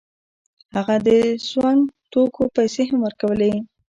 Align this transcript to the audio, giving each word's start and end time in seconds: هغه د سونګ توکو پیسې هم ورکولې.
هغه 0.75 0.95
د 1.07 1.09
سونګ 1.49 1.81
توکو 2.11 2.43
پیسې 2.55 2.83
هم 2.89 2.99
ورکولې. 3.05 3.53